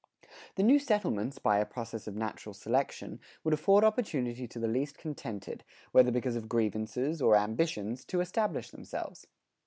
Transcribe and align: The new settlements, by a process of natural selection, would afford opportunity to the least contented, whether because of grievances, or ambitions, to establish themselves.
The 0.55 0.63
new 0.63 0.79
settlements, 0.79 1.37
by 1.37 1.59
a 1.59 1.65
process 1.67 2.07
of 2.07 2.15
natural 2.15 2.55
selection, 2.55 3.19
would 3.43 3.53
afford 3.53 3.83
opportunity 3.83 4.47
to 4.47 4.57
the 4.57 4.67
least 4.67 4.97
contented, 4.97 5.63
whether 5.91 6.09
because 6.09 6.35
of 6.35 6.49
grievances, 6.49 7.21
or 7.21 7.35
ambitions, 7.35 8.03
to 8.05 8.19
establish 8.19 8.71
themselves. 8.71 9.27